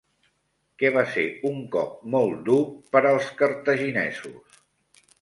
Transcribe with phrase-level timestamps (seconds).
[0.83, 2.59] Què va ser un cop molt dur
[2.97, 4.63] per als cartaginesos?